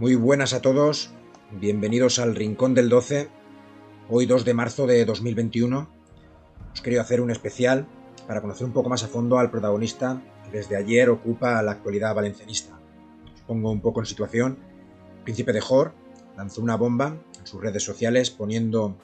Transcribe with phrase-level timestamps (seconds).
[0.00, 1.10] Muy buenas a todos,
[1.50, 3.28] bienvenidos al Rincón del 12.
[4.08, 5.90] Hoy 2 de marzo de 2021
[6.72, 7.86] os quería hacer un especial
[8.26, 12.14] para conocer un poco más a fondo al protagonista que desde ayer ocupa la actualidad
[12.14, 12.80] valencianista.
[13.34, 14.56] Os pongo un poco en situación.
[15.22, 15.92] Príncipe de Jor
[16.34, 18.96] lanzó una bomba en sus redes sociales poniendo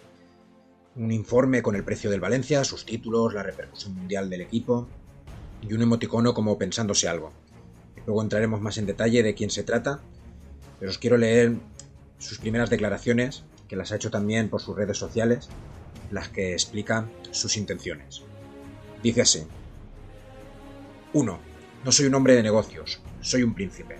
[0.94, 4.88] un informe con el precio del Valencia, sus títulos, la repercusión mundial del equipo
[5.60, 7.32] y un emoticono como pensándose algo.
[8.06, 10.00] Luego entraremos más en detalle de quién se trata,
[10.78, 11.54] pero os quiero leer
[12.18, 15.48] sus primeras declaraciones, que las ha hecho también por sus redes sociales,
[16.10, 18.22] las que explican sus intenciones.
[19.02, 19.46] Dice así.
[21.12, 21.38] 1.
[21.84, 23.96] No soy un hombre de negocios, soy un príncipe.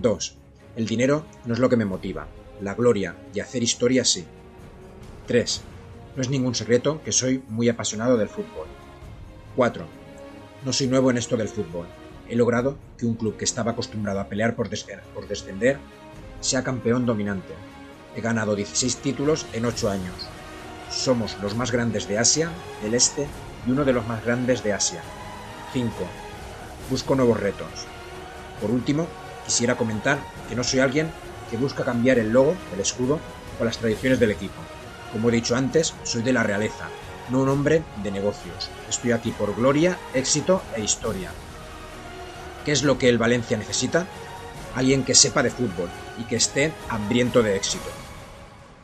[0.00, 0.36] 2.
[0.76, 2.28] El dinero no es lo que me motiva,
[2.60, 4.24] la gloria y hacer historia sí.
[5.26, 5.60] 3.
[6.14, 8.66] No es ningún secreto que soy muy apasionado del fútbol.
[9.56, 9.86] 4.
[10.64, 11.86] No soy nuevo en esto del fútbol.
[12.28, 15.78] He logrado que un club que estaba acostumbrado a pelear por, descender
[16.40, 17.54] sea campeón dominante.
[18.16, 20.14] He ganado 16 títulos en 8 años.
[20.90, 22.50] Somos los más grandes de Asia,
[22.82, 23.26] del Este
[23.66, 25.02] y uno de los más grandes de Asia.
[25.72, 25.92] 5.
[26.90, 27.86] Busco nuevos retos.
[28.60, 29.06] Por último,
[29.44, 30.18] quisiera comentar
[30.48, 31.10] que no soy alguien
[31.50, 33.20] que busca cambiar el logo, el escudo
[33.60, 34.60] o las tradiciones del equipo.
[35.12, 36.88] Como he dicho antes, soy de la realeza,
[37.30, 38.70] no un hombre de negocios.
[38.88, 41.30] Estoy aquí por gloria, éxito e historia.
[42.66, 44.08] ¿Qué es lo que el Valencia necesita?
[44.74, 47.88] Alguien que sepa de fútbol y que esté hambriento de éxito.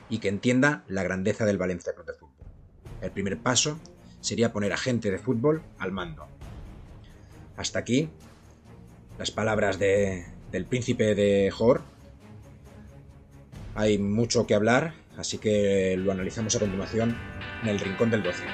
[0.08, 2.46] Y que entienda la grandeza del Valencia Club de Fútbol.
[3.00, 3.80] El primer paso
[4.20, 6.28] sería poner a gente de fútbol al mando.
[7.56, 8.08] Hasta aquí
[9.18, 11.82] las palabras de, del príncipe de Jor.
[13.74, 17.16] Hay mucho que hablar, así que lo analizamos a continuación
[17.64, 18.44] en el Rincón del 12.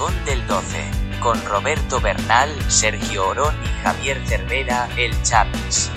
[0.00, 0.78] Rincón del 12,
[1.20, 5.90] con Roberto Bernal, Sergio Orón y Javier Cervera, el Chapis.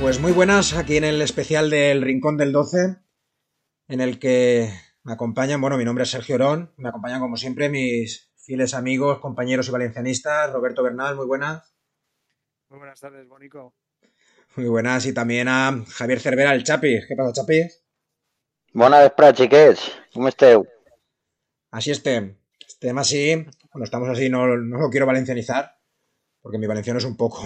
[0.00, 2.96] Pues muy buenas aquí en el especial del Rincón del 12,
[3.88, 4.72] en el que
[5.02, 9.18] me acompañan, bueno, mi nombre es Sergio Orón, me acompañan como siempre mis fieles amigos,
[9.18, 11.74] compañeros y valencianistas, Roberto Bernal, muy buenas.
[12.70, 13.74] Muy buenas tardes, Bonico.
[14.56, 17.00] Muy buenas, y también a Javier Cervera, el Chapi.
[17.06, 17.60] ¿Qué pasa, Chapi?
[18.72, 19.92] Buenas tardes, chiques.
[20.14, 20.66] ¿Cómo esteu?
[21.70, 22.38] Así esté.
[22.66, 23.34] Estem así,
[23.70, 25.70] bueno, estamos así, no, no lo quiero valencianizar,
[26.40, 27.42] porque mi valenciano es un poco,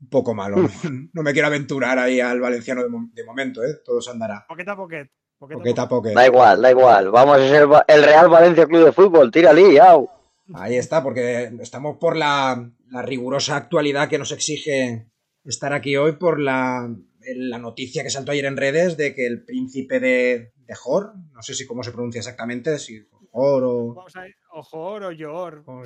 [0.00, 0.58] un poco malo.
[1.12, 3.80] No me quiero aventurar ahí al valenciano de, mo- de momento, ¿eh?
[3.84, 4.44] Todo se andará.
[4.48, 5.10] Poqueta poquet.
[5.42, 6.14] Poqueta Poqueta poquet.
[6.14, 7.10] Da igual, da igual.
[7.10, 9.30] Vamos a ser va- el Real Valencia Club de Fútbol.
[9.30, 10.08] Tírali, yao.
[10.54, 15.08] Ahí está, porque estamos por la, la rigurosa actualidad que nos exige
[15.44, 16.94] estar aquí hoy por la,
[17.36, 21.42] la noticia que saltó ayer en redes de que el príncipe de, de Jor, no
[21.42, 25.10] sé si cómo se pronuncia exactamente, si Jor o, Vamos a ir, o Jor o
[25.12, 25.64] Yor.
[25.64, 25.82] como,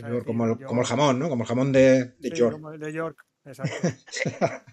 [0.46, 1.28] el, como el jamón, ¿no?
[1.28, 2.52] Como el jamón de, de Sí, York.
[2.54, 3.88] como el de York, exacto.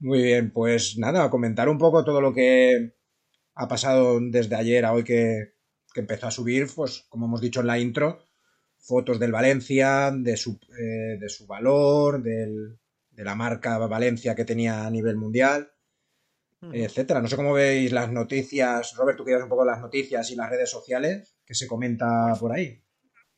[0.00, 2.94] Muy bien, pues nada, a comentar un poco todo lo que
[3.60, 5.52] ha pasado desde ayer a hoy que,
[5.92, 8.24] que empezó a subir, pues como hemos dicho en la intro,
[8.78, 12.78] fotos del Valencia, de su, eh, de su valor, del-
[13.10, 15.70] de la marca Valencia que tenía a nivel mundial,
[16.72, 17.20] etcétera.
[17.20, 20.48] No sé cómo veis las noticias, Robert, tú que un poco las noticias y las
[20.48, 22.82] redes sociales, que se comenta por ahí.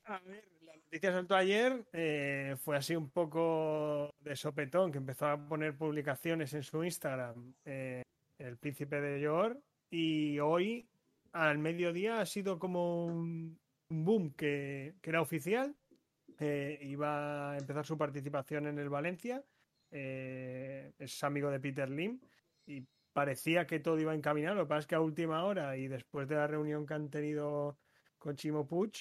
[0.05, 5.27] A ver, la noticia saltó ayer, eh, fue así un poco de sopetón, que empezó
[5.27, 8.03] a poner publicaciones en su Instagram, eh,
[8.39, 9.59] el príncipe de York,
[9.93, 10.89] y hoy,
[11.33, 13.61] al mediodía, ha sido como un,
[13.91, 15.77] boom que, era oficial,
[16.39, 19.45] eh, iba a empezar su participación en el Valencia,
[19.91, 22.19] eh, es amigo de Peter Lim,
[22.67, 25.89] y parecía que todo iba encaminado, lo que pasa es que a última hora y
[25.89, 27.77] después de la reunión que han tenido
[28.19, 28.93] con Chimo Puig,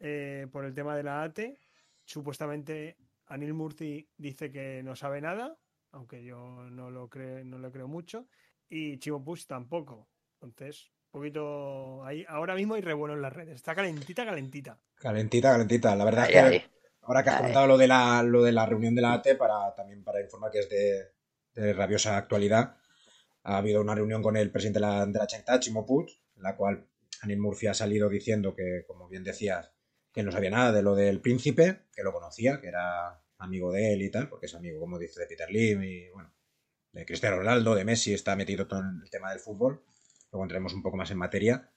[0.00, 1.58] eh, por el tema de la ATE.
[2.04, 2.96] Supuestamente
[3.26, 5.56] Anil Murthy dice que no sabe nada,
[5.90, 8.26] aunque yo no lo creo, no lo creo mucho,
[8.68, 10.08] y Chimo Puig tampoco.
[10.42, 13.56] Entonces, un poquito ahí, ahora mismo hay revuelo en las redes.
[13.56, 14.78] Está calentita, calentita.
[14.96, 15.94] Calentita, calentita.
[15.96, 16.70] La verdad es que
[17.02, 17.40] ahora que has Ahí.
[17.40, 20.50] comentado lo de la, lo de la reunión de la AT, para, también para informar
[20.50, 21.12] que es de,
[21.54, 22.76] de rabiosa actualidad,
[23.44, 26.56] ha habido una reunión con el presidente de la, de la Chimo Puig, en la
[26.56, 26.86] cual
[27.22, 29.72] Anil Murphy ha salido diciendo que, como bien decías,
[30.12, 33.92] que no sabía nada de lo del príncipe, que lo conocía, que era amigo de
[33.94, 36.32] él y tal, porque es amigo, como dice, de Peter Lim y, bueno,
[36.92, 39.82] de Cristiano Ronaldo, de Messi, está metido todo en el tema del fútbol.
[40.32, 41.70] Luego entraremos un poco más en materia.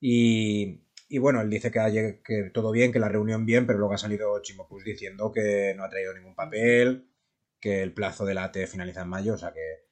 [0.00, 3.94] Y, y bueno, él dice que, que todo bien, que la reunión bien, pero luego
[3.94, 7.10] ha salido Chimo Puig diciendo que no ha traído ningún papel,
[7.60, 9.84] que el plazo de la AT finaliza en mayo, o sea que,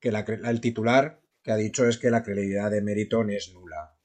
[0.00, 3.96] que la, el titular que ha dicho es que la credibilidad de Meriton es nula.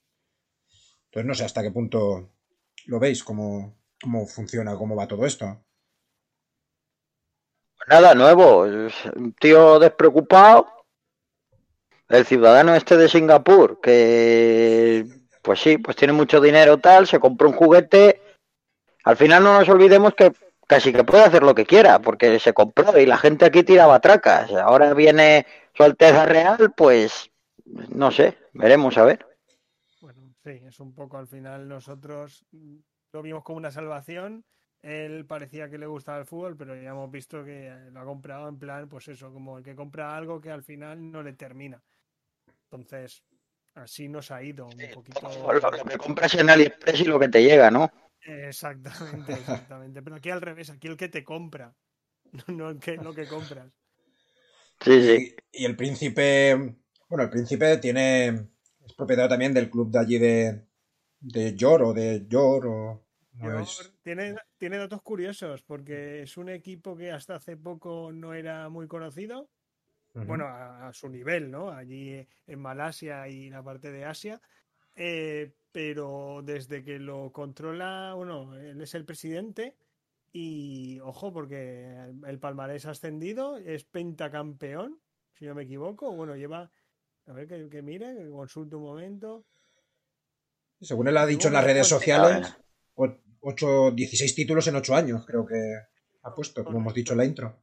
[1.06, 2.34] Entonces no sé hasta qué punto
[2.88, 5.64] lo veis, cómo, cómo funciona, cómo va todo esto.
[7.88, 10.83] Nada nuevo, un tío despreocupado,
[12.10, 15.06] el ciudadano este de Singapur, que
[15.42, 18.22] pues sí, pues tiene mucho dinero tal, se compró un juguete,
[19.04, 20.32] al final no nos olvidemos que
[20.68, 24.00] casi que puede hacer lo que quiera, porque se compró y la gente aquí tiraba
[24.00, 27.30] tracas, ahora viene su Alteza Real, pues
[27.66, 29.26] no sé, veremos a ver.
[30.02, 32.46] Bueno, sí, es un poco al final nosotros
[33.12, 34.46] lo vimos como una salvación
[34.84, 38.50] él parecía que le gustaba el fútbol, pero ya hemos visto que lo ha comprado
[38.50, 41.82] en plan, pues eso, como el que compra algo que al final no le termina.
[42.74, 43.24] Entonces,
[43.76, 45.30] así nos ha ido un poquito.
[45.52, 47.92] Lo que compras en AliExpress y lo que te llega, ¿no?
[48.22, 50.02] Exactamente, exactamente.
[50.02, 51.76] Pero aquí al revés, aquí el que te compra,
[52.48, 53.72] no el que, lo que compras.
[54.82, 55.36] Sí, sí.
[55.52, 56.56] Y, el príncipe,
[57.08, 58.28] bueno, el príncipe tiene,
[58.86, 60.66] es propietario también del club de allí de,
[61.20, 63.04] de Yor o de Yor o
[64.04, 68.88] tiene, tiene datos curiosos porque es un equipo que hasta hace poco no era muy
[68.88, 69.50] conocido.
[70.14, 71.72] Bueno, a, su nivel, ¿no?
[71.72, 74.40] Allí en Malasia y la parte de Asia.
[74.96, 79.76] Eh, pero desde que lo controla, bueno, él es el presidente
[80.32, 81.96] y ojo, porque
[82.28, 85.00] el palmarés ha ascendido, es pentacampeón,
[85.34, 86.12] si no me equivoco.
[86.16, 86.72] Bueno, lleva,
[87.26, 89.46] a ver que, que mire, que consulte un momento.
[90.80, 92.56] Según él ha dicho en las redes sociales,
[92.96, 95.56] 8, 16 títulos en 8 años, creo que
[96.22, 97.63] ha puesto, como hemos dicho en la intro.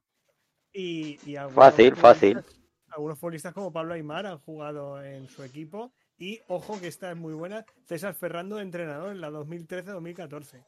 [0.72, 1.18] Y,
[1.54, 2.42] fácil, fácil.
[2.88, 5.92] Algunos futbolistas como Pablo Aymar han jugado en su equipo.
[6.18, 7.64] Y ojo que esta es muy buena.
[7.86, 10.64] César Ferrando, entrenador en la 2013-2014.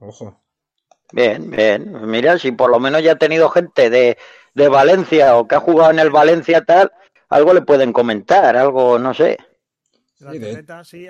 [0.00, 0.40] Ojo.
[1.12, 2.08] Bien, bien.
[2.08, 4.16] Mira, si por lo menos ya ha tenido gente de,
[4.54, 6.90] de Valencia o que ha jugado en el Valencia tal,
[7.28, 9.38] algo le pueden comentar, algo, no sé.
[10.18, 10.32] La
[10.84, 11.08] sí, sí,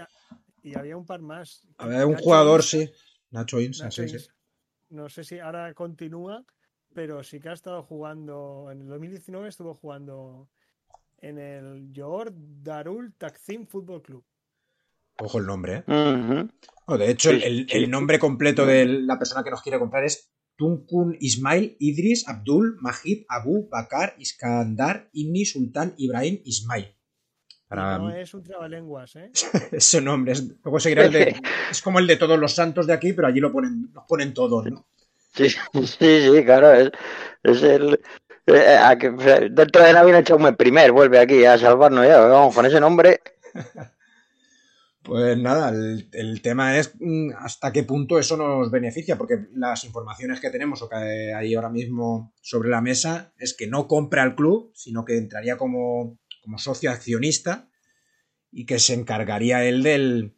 [0.62, 1.66] y había un par más.
[1.78, 2.90] Había un jugador, sí.
[3.30, 3.88] Nacho Insa,
[4.90, 6.44] No sé si ahora continúa,
[6.94, 8.69] pero sí que ha estado jugando.
[8.70, 10.48] En el 2019 estuvo jugando
[11.19, 14.25] en el Johor Darul Taksim Fútbol Club.
[15.19, 16.48] Ojo el nombre, ¿eh?
[16.98, 21.76] de hecho, el, nombre completo de la persona que nos quiere comprar es Tunkun Ismail
[21.78, 26.96] Idris Abdul Majid Abu Bakar Iskandar Ibni Sultan Ibrahim Ismail.
[27.70, 29.31] No es un trabalenguas, ¿eh?
[29.72, 30.32] Ese nombre.
[30.32, 31.37] Es, luego seguirá el de,
[31.70, 34.34] es como el de todos los santos de aquí, pero allí lo ponen, los ponen
[34.34, 34.88] todos, ¿no?
[35.34, 35.86] Sí, sí,
[36.22, 36.72] sí, claro.
[36.72, 38.00] Es, el.
[38.46, 42.20] Eh, dentro de Navidad un primer vuelve aquí a salvarnos ya.
[42.20, 43.20] Vamos, con ese nombre.
[45.02, 49.82] Pues nada, el, el, tema es mm, hasta qué punto eso nos beneficia, porque las
[49.84, 54.22] informaciones que tenemos o que hay ahora mismo sobre la mesa es que no compra
[54.24, 57.68] el club, sino que entraría como como socio accionista
[58.50, 60.36] y que se encargaría él del,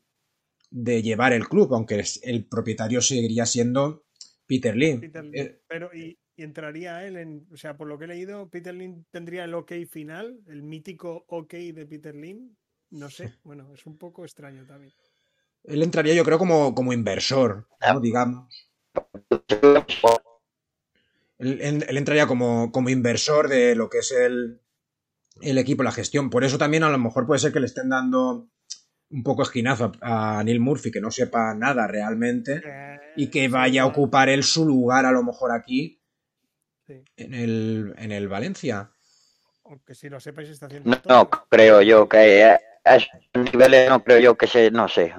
[0.70, 4.04] de llevar el club, aunque el propietario seguiría siendo
[4.46, 5.00] Peter Lin.
[5.32, 9.06] Eh, pero y, entraría él en, o sea, por lo que he leído, Peter Lin
[9.10, 12.56] tendría el OK final, el mítico OK de Peter Lin.
[12.90, 14.92] No sé, bueno, es un poco extraño también.
[15.64, 17.68] Él entraría, yo creo, como, como inversor,
[18.00, 18.68] digamos.
[21.38, 24.60] Él, él, entraría como, como inversor de lo que es el,
[25.40, 26.30] el equipo, la gestión.
[26.30, 28.48] Por eso también a lo mejor puede ser que le estén dando
[29.12, 33.82] un poco esquinazo a, Neil Murphy, que no sepa nada realmente eh, y que vaya
[33.82, 36.00] a ocupar él su lugar a lo mejor aquí
[37.16, 38.90] en, el, en el Valencia.
[39.64, 40.90] Aunque si lo sepáis está haciendo.
[40.90, 45.14] No, no creo yo que a esos niveles no creo yo que se, no sé.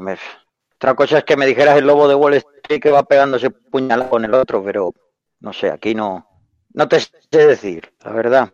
[0.75, 4.09] Otra cosa es que me dijeras el lobo de Wall Street que va pegándose puñalado
[4.09, 4.93] con el otro, pero
[5.39, 6.27] no sé, aquí no,
[6.73, 8.53] no te sé decir, la verdad.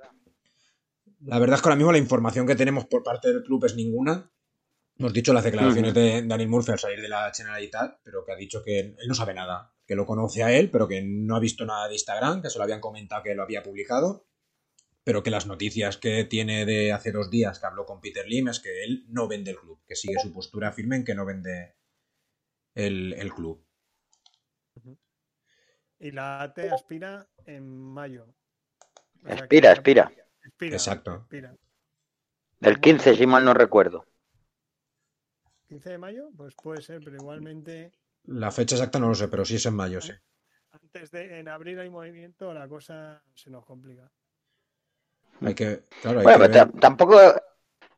[1.21, 3.75] La verdad es que ahora mismo la información que tenemos por parte del club es
[3.75, 4.31] ninguna.
[4.99, 8.35] Hemos dicho las declaraciones de Daniel Murphy al salir de la Generalitat, pero que ha
[8.35, 11.39] dicho que él no sabe nada, que lo conoce a él, pero que no ha
[11.39, 14.27] visto nada de Instagram, que se lo habían comentado que lo había publicado,
[15.05, 18.49] pero que las noticias que tiene de hace dos días que habló con Peter Lim
[18.49, 21.25] es que él no vende el club, que sigue su postura firme en que no
[21.25, 21.77] vende
[22.75, 23.65] el, el club.
[25.97, 28.35] Y la AT aspira en mayo.
[29.23, 30.11] Aspira, aspira.
[30.59, 31.25] Exacto.
[32.59, 34.05] El 15, si mal no recuerdo.
[35.69, 37.91] 15 de mayo, pues puede ser, pero igualmente.
[38.25, 40.11] La fecha exacta no lo sé, pero sí es en mayo, sí.
[40.71, 44.11] Antes de en abril hay movimiento, la cosa se nos complica.
[45.41, 45.83] Hay que.
[46.03, 46.49] bueno,
[46.79, 47.19] tampoco.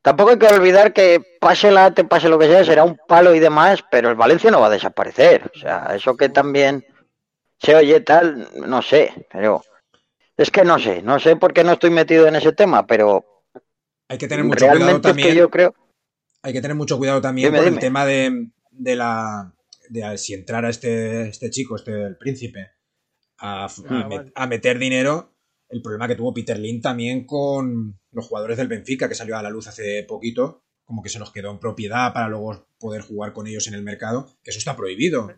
[0.03, 3.35] Tampoco hay que olvidar que pase la te pase lo que sea, será un palo
[3.35, 5.51] y demás, pero el Valencia no va a desaparecer.
[5.55, 6.83] O sea, eso que también
[7.59, 9.63] se oye tal, no sé, pero
[10.37, 13.23] Es que no sé, no sé por qué no estoy metido en ese tema, pero
[14.09, 15.35] Hay que tener mucho realmente cuidado es que también.
[15.35, 15.75] yo creo.
[16.43, 19.53] Hay que tener mucho cuidado también Dime, con el tema de, de la.
[19.89, 22.69] de si entrara este, este chico, este el príncipe,
[23.38, 25.33] a, a Ah, met- a meter dinero.
[25.69, 29.41] El problema que tuvo Peter Lin también con los jugadores del Benfica, que salió a
[29.43, 33.31] la luz hace poquito, como que se los quedó en propiedad para luego poder jugar
[33.31, 35.31] con ellos en el mercado, que eso está prohibido.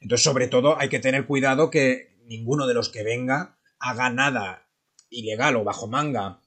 [0.00, 4.66] Entonces, sobre todo, hay que tener cuidado que ninguno de los que venga haga nada
[5.08, 6.40] ilegal o bajo manga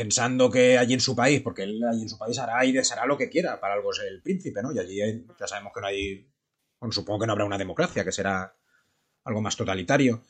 [0.00, 3.04] pensando que allí en su país, porque él allí en su país hará y deshará
[3.04, 4.72] lo que quiera, para algo es el príncipe, ¿no?
[4.72, 6.26] Y allí hay- ya sabemos que no hay,
[6.80, 8.56] bueno, supongo que no habrá una democracia, que será
[9.24, 10.22] algo más totalitario.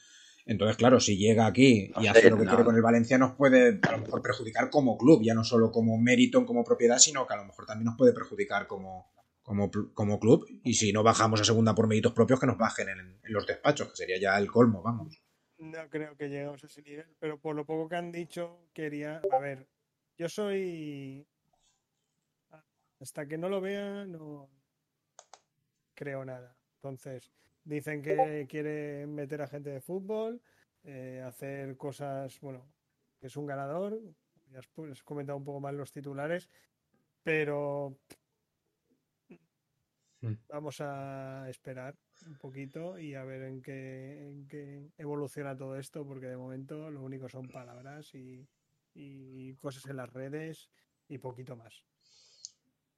[0.45, 3.37] Entonces, claro, si llega aquí y No hace lo que quiere con el Valencia, nos
[3.37, 7.25] puede a lo mejor perjudicar como club, ya no solo como mérito, como propiedad, sino
[7.29, 9.13] que a lo mejor también nos puede perjudicar como,
[9.43, 10.47] como, como club.
[10.65, 13.47] Y si no bajamos a segunda por méritos propios, que nos bajen en, en los
[13.47, 15.23] despachos, que sería ya el colmo, vamos.
[15.61, 19.21] No creo que lleguemos a ese nivel, pero por lo poco que han dicho, quería.
[19.31, 19.67] A ver,
[20.17, 21.27] yo soy.
[22.99, 24.49] Hasta que no lo vea, no
[25.95, 26.57] creo nada.
[26.77, 27.31] Entonces,
[27.65, 30.41] dicen que quiere meter a gente de fútbol,
[30.83, 32.41] eh, hacer cosas.
[32.41, 32.67] Bueno,
[33.19, 34.01] que es un ganador.
[34.51, 36.49] Ya has pu- has comentado un poco más los titulares,
[37.23, 37.99] pero.
[40.21, 40.35] Mm.
[40.51, 41.95] Vamos a esperar
[42.27, 46.91] un poquito y a ver en qué, en qué evoluciona todo esto, porque de momento
[46.91, 48.47] lo único son palabras y,
[48.95, 50.69] y cosas en las redes
[51.09, 51.83] y poquito más.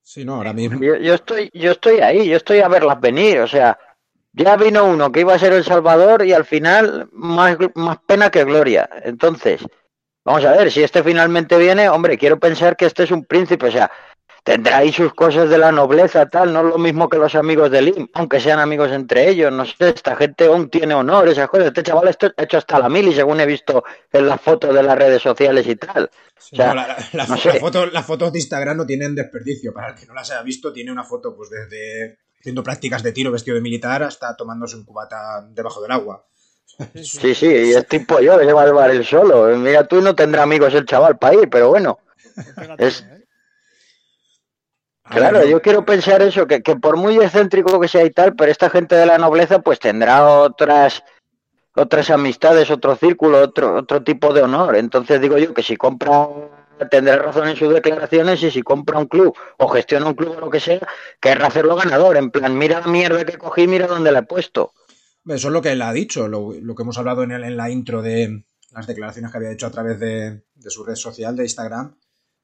[0.02, 0.80] Sí, no, ahora mismo.
[0.82, 3.78] Yo, yo estoy, yo estoy ahí, yo estoy a verlas venir, o sea,
[4.32, 8.30] ya vino uno que iba a ser El Salvador y al final más, más pena
[8.30, 8.88] que gloria.
[9.04, 9.64] Entonces,
[10.24, 13.66] vamos a ver, si este finalmente viene, hombre, quiero pensar que este es un príncipe,
[13.66, 13.90] o sea,
[14.44, 17.70] tendrá ahí sus cosas de la nobleza, tal, no es lo mismo que los amigos
[17.70, 21.48] de Lim, aunque sean amigos entre ellos, no sé, esta gente aún tiene honor, esas
[21.48, 24.74] cosas, este chaval esto ha hecho hasta la mili, según he visto en las fotos
[24.74, 26.10] de las redes sociales y tal.
[26.36, 27.60] O sea, no, la- la- la- no la sé.
[27.60, 29.72] foto- las fotos de Instagram no tienen desperdicio.
[29.72, 33.12] Para el que no las haya visto, tiene una foto pues desde haciendo prácticas de
[33.12, 36.26] tiro vestido de militar hasta tomándose un cubata debajo del agua.
[36.94, 39.46] Sí, sí, y es tipo yo que se va al bar él solo.
[39.56, 42.00] Mira, tú no tendrá amigos el chaval para ir, pero bueno.
[42.78, 43.04] Es-
[45.04, 48.04] A ver, Claro, no, yo quiero pensar eso, que, que por muy excéntrico que sea
[48.04, 51.02] y tal, pero esta gente de la nobleza pues tendrá otras
[51.74, 54.76] otras amistades, otro círculo, otro otro tipo de honor.
[54.76, 56.28] Entonces digo yo que si compra
[56.90, 60.40] tendrá razón en sus declaraciones y si compra un club o gestiona un club o
[60.40, 60.80] lo que sea,
[61.20, 62.16] querrá hacerlo ganador.
[62.16, 64.72] En plan, mira la mierda que cogí, mira dónde la he puesto.
[65.26, 67.56] Eso es lo que él ha dicho, lo, lo que hemos hablado en, el- en
[67.56, 71.36] la intro de las declaraciones que había hecho a través de, de su red social
[71.36, 71.94] de Instagram.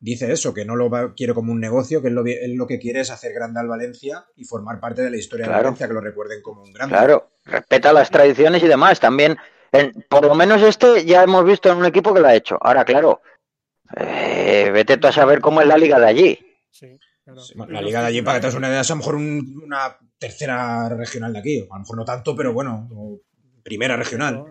[0.00, 2.66] Dice eso, que no lo va- quiere como un negocio, que él lo, él lo
[2.68, 5.52] que quiere es hacer grande al Valencia y formar parte de la historia de.
[5.52, 6.94] Valencia, que lo recuerden como un grande.
[6.94, 9.00] Claro, respeta las tradiciones y demás.
[9.00, 9.36] También,
[9.72, 12.56] en- por lo menos este ya hemos visto en un equipo que lo ha hecho.
[12.60, 13.20] Ahora, claro,
[13.96, 16.38] eh, vete tú a saber cómo es la liga de allí.
[16.70, 17.40] Sí, claro.
[17.68, 19.62] La liga de allí, para que te hagas una idea, es a lo mejor un-
[19.64, 21.60] una tercera regional de aquí.
[21.70, 22.88] A lo mejor no tanto, pero bueno,
[23.62, 24.44] primera regional.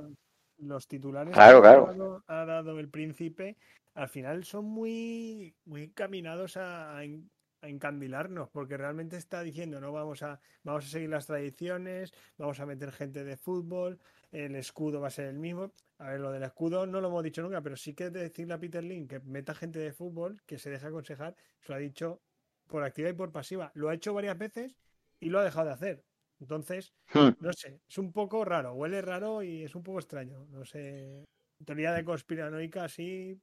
[0.60, 1.86] Los titulares Claro, que ha claro.
[1.94, 3.58] dado- ha dado el príncipe
[3.98, 9.82] al final son muy, muy encaminados a, a en- a encandilarnos, porque realmente está diciendo,
[9.82, 14.00] no vamos a, vamos a seguir las tradiciones, vamos a meter gente de fútbol,
[14.32, 15.74] el escudo va a ser el mismo.
[15.98, 18.60] A ver, lo del escudo no lo hemos dicho nunca, pero sí que decirle a
[18.60, 22.22] Peter Lin que meta gente de fútbol, que se deje aconsejar, se lo ha dicho
[22.68, 23.72] por activa y por pasiva.
[23.76, 24.78] Lo ha hecho varias veces
[25.20, 26.06] y lo ha dejado de hacer.
[26.40, 27.34] Entonces, Hmm.
[27.40, 30.46] no sé, es un poco raro, huele raro y es un poco extraño.
[30.50, 31.26] No sé,
[31.66, 33.42] teoría de conspiranoica así.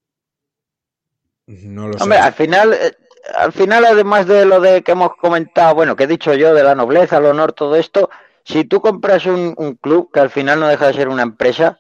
[1.47, 2.25] No lo Hombre, sé.
[2.25, 2.93] al final, eh,
[3.35, 6.63] al final, además de lo de que hemos comentado, bueno, que he dicho yo, de
[6.63, 8.11] la nobleza, el honor, todo esto,
[8.45, 11.79] si tú compras un, un club que al final no deja de ser una empresa,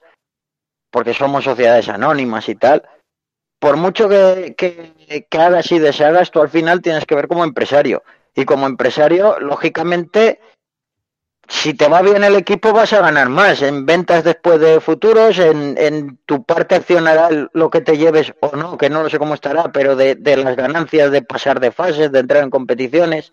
[0.90, 2.82] porque somos sociedades anónimas y tal,
[3.58, 7.44] por mucho que, que, que hagas y deshagas, tú al final tienes que ver como
[7.44, 8.02] empresario.
[8.34, 10.40] Y como empresario, lógicamente,
[11.48, 15.38] si te va bien el equipo vas a ganar más en ventas después de futuros,
[15.38, 19.18] en, en tu parte accionará lo que te lleves o no, que no lo sé
[19.18, 23.32] cómo estará, pero de, de las ganancias de pasar de fases, de entrar en competiciones.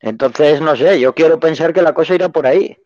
[0.00, 2.76] Entonces, no sé, yo quiero pensar que la cosa irá por ahí.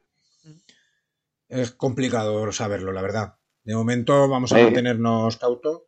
[1.49, 3.35] Es complicado saberlo, la verdad.
[3.65, 4.63] De momento vamos a Sí.
[4.65, 5.83] mantenernos cautos.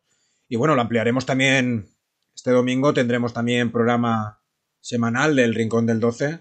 [0.47, 1.89] Y bueno, lo ampliaremos también.
[2.35, 4.41] Este domingo tendremos también programa
[4.79, 6.39] semanal del Rincón del 12.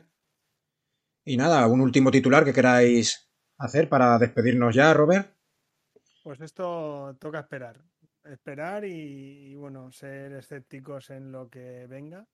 [1.24, 3.28] Y nada, un último titular que queráis
[3.58, 5.34] hacer para despedirnos ya, Robert.
[6.22, 7.80] Pues esto toca esperar.
[8.24, 12.26] Esperar y, y, bueno, ser escépticos en lo que venga.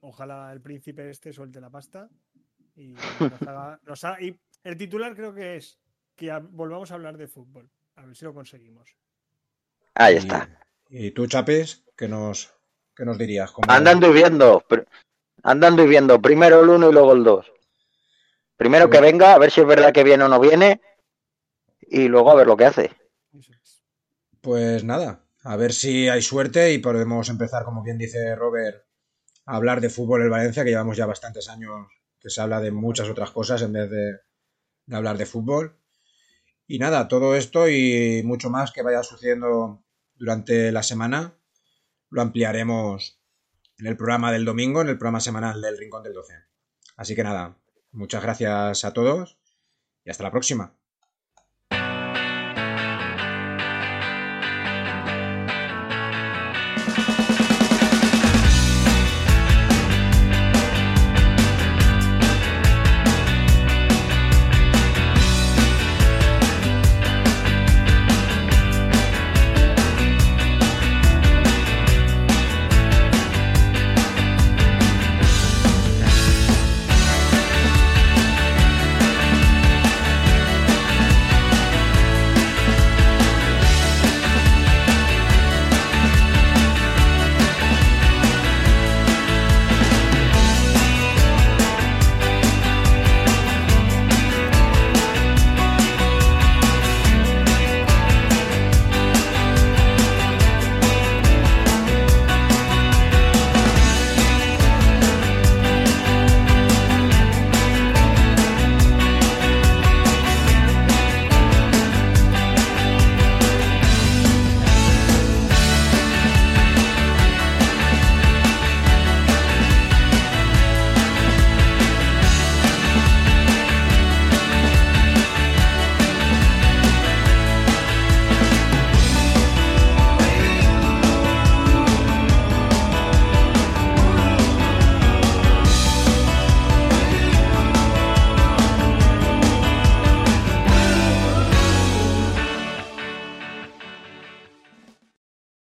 [0.00, 2.08] Ojalá el príncipe este suelte la pasta.
[2.76, 5.78] Y, nos haga- nos ha- y el titular creo que es
[6.16, 7.68] que a- volvamos a hablar de fútbol.
[7.96, 8.96] A ver si lo conseguimos.
[9.94, 10.48] Ahí está.
[10.88, 12.52] ¿Y tú, Chapis, qué nos,
[12.94, 13.50] qué nos dirías?
[13.50, 14.64] ¿Cómo- Andando y viendo.
[15.42, 16.20] Andando y viendo.
[16.22, 17.52] Primero el uno y luego el dos.
[18.58, 20.82] Primero que venga, a ver si es verdad que viene o no viene.
[21.80, 22.90] Y luego a ver lo que hace.
[24.42, 28.84] Pues nada, a ver si hay suerte y podemos empezar, como bien dice Robert,
[29.46, 31.86] a hablar de fútbol en Valencia, que llevamos ya bastantes años
[32.18, 34.18] que se habla de muchas otras cosas en vez de,
[34.86, 35.78] de hablar de fútbol.
[36.66, 39.84] Y nada, todo esto y mucho más que vaya sucediendo
[40.16, 41.38] durante la semana
[42.10, 43.20] lo ampliaremos
[43.78, 46.34] en el programa del domingo, en el programa semanal del Rincón del 12.
[46.96, 47.56] Así que nada,
[47.92, 49.38] muchas gracias a todos
[50.04, 50.74] y hasta la próxima.